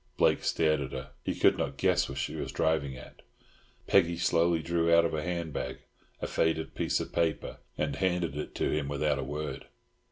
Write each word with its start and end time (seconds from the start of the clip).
Blake 0.17 0.43
stared 0.43 0.81
at 0.81 0.93
her. 0.93 1.11
He 1.23 1.35
could 1.35 1.59
not 1.59 1.77
guess 1.77 2.09
what 2.09 2.17
she 2.17 2.35
was 2.35 2.51
driving 2.51 2.97
at. 2.97 3.21
Peggy 3.85 4.17
slowly 4.17 4.63
drew 4.63 4.91
out 4.91 5.05
of 5.05 5.13
a 5.13 5.21
handbag 5.21 5.81
a 6.23 6.25
faded 6.25 6.73
piece 6.73 6.99
of 6.99 7.13
paper 7.13 7.59
and 7.77 7.95
handed 7.97 8.35
it 8.35 8.55
to 8.55 8.71
him 8.75 8.87
without 8.87 9.19
a 9.19 9.23
word. 9.23 9.67